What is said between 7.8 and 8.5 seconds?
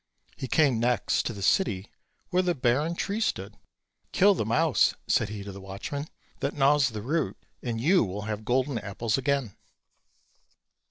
will have